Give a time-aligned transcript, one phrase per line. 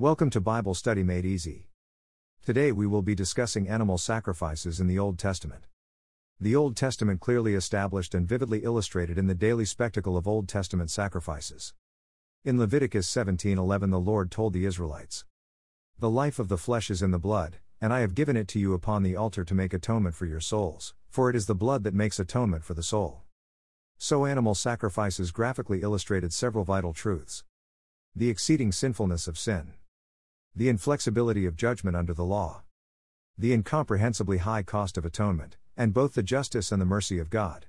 [0.00, 1.66] Welcome to Bible Study Made Easy.
[2.46, 5.66] Today we will be discussing animal sacrifices in the Old Testament.
[6.38, 10.92] The Old Testament clearly established and vividly illustrated in the daily spectacle of Old Testament
[10.92, 11.74] sacrifices.
[12.44, 15.24] In Leviticus 17:11 the Lord told the Israelites,
[15.98, 18.60] "The life of the flesh is in the blood, and I have given it to
[18.60, 21.82] you upon the altar to make atonement for your souls, for it is the blood
[21.82, 23.24] that makes atonement for the soul."
[23.98, 27.42] So animal sacrifices graphically illustrated several vital truths.
[28.14, 29.74] The exceeding sinfulness of sin
[30.58, 32.62] the inflexibility of judgment under the law,
[33.38, 37.66] the incomprehensibly high cost of atonement, and both the justice and the mercy of God.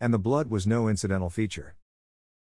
[0.00, 1.76] And the blood was no incidental feature.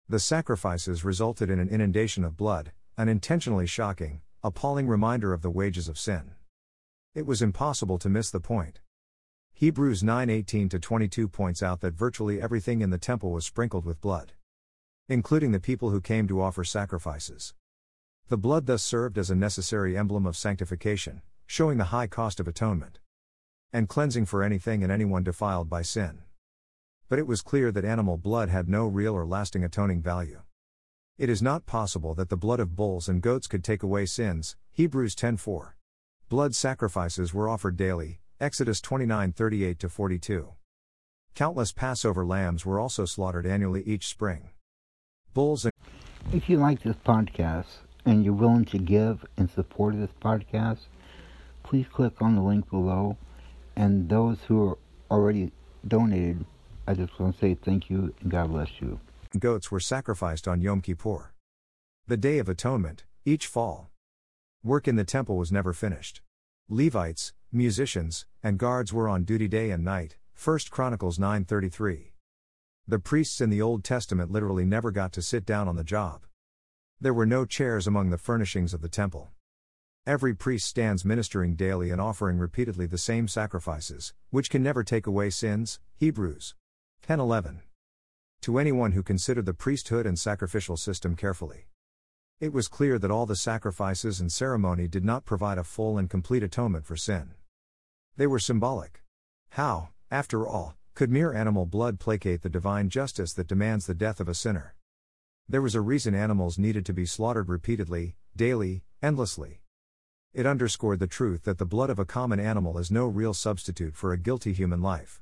[0.09, 5.51] The sacrifices resulted in an inundation of blood, an intentionally shocking, appalling reminder of the
[5.51, 6.31] wages of sin.
[7.13, 8.79] It was impossible to miss the point.
[9.53, 14.01] Hebrews 9:18 to 22 points out that virtually everything in the temple was sprinkled with
[14.01, 14.33] blood,
[15.07, 17.53] including the people who came to offer sacrifices.
[18.31, 22.47] The blood thus served as a necessary emblem of sanctification, showing the high cost of
[22.47, 23.01] atonement
[23.73, 26.19] and cleansing for anything and anyone defiled by sin.
[27.09, 30.43] But it was clear that animal blood had no real or lasting atoning value.
[31.17, 34.55] It is not possible that the blood of bulls and goats could take away sins.
[34.71, 35.75] Hebrews 10:4.
[36.29, 38.21] Blood sacrifices were offered daily.
[38.39, 40.53] Exodus 29:38 42.
[41.35, 44.51] Countless Passover lambs were also slaughtered annually each spring.
[45.33, 45.73] Bulls and
[46.31, 50.79] If you like this podcast, and you're willing to give in support of this podcast,
[51.63, 53.17] please click on the link below.
[53.75, 54.77] And those who are
[55.09, 55.51] already
[55.87, 56.45] donated,
[56.87, 58.99] I just want to say thank you and God bless you.
[59.37, 61.33] Goats were sacrificed on Yom Kippur.
[62.07, 63.89] The Day of Atonement, each fall.
[64.63, 66.21] Work in the temple was never finished.
[66.69, 70.17] Levites, musicians, and guards were on duty day and night.
[70.43, 72.13] 1 Chronicles 9:33.
[72.87, 76.25] The priests in the Old Testament literally never got to sit down on the job.
[77.03, 79.31] There were no chairs among the furnishings of the temple.
[80.05, 85.07] Every priest stands ministering daily and offering repeatedly the same sacrifices, which can never take
[85.07, 85.79] away sins.
[85.95, 86.53] Hebrews
[87.01, 87.63] 10:11.
[88.41, 91.65] To anyone who considered the priesthood and sacrificial system carefully,
[92.39, 96.07] it was clear that all the sacrifices and ceremony did not provide a full and
[96.07, 97.33] complete atonement for sin.
[98.15, 99.01] They were symbolic.
[99.49, 104.19] How, after all, could mere animal blood placate the divine justice that demands the death
[104.19, 104.75] of a sinner?
[105.49, 109.61] There was a reason animals needed to be slaughtered repeatedly, daily, endlessly.
[110.33, 113.95] It underscored the truth that the blood of a common animal is no real substitute
[113.95, 115.21] for a guilty human life.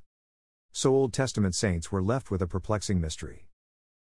[0.71, 3.47] So Old Testament saints were left with a perplexing mystery.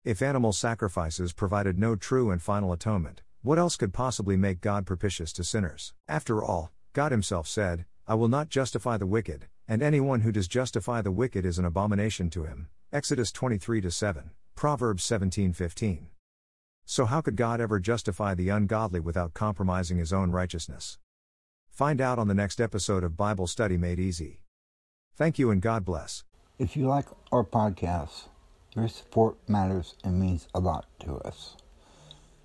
[0.05, 4.85] If animal sacrifices provided no true and final atonement, what else could possibly make God
[4.85, 5.93] propitious to sinners?
[6.07, 10.47] After all, God Himself said, I will not justify the wicked, and anyone who does
[10.47, 12.69] justify the wicked is an abomination to Him.
[12.91, 14.31] Exodus 23 7.
[14.55, 16.07] Proverbs 17:15.
[16.85, 20.97] So how could God ever justify the ungodly without compromising his own righteousness?
[21.69, 24.39] Find out on the next episode of Bible Study Made Easy.
[25.13, 26.23] Thank you and God bless.
[26.57, 28.29] If you like our podcast,
[28.75, 31.57] your support matters and means a lot to us.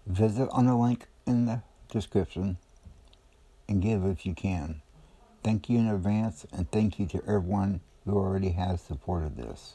[0.06, 2.56] Visit on the link in the description
[3.68, 4.82] and give if you can.
[5.42, 9.68] Thank you in advance and thank you to everyone who already has supported this.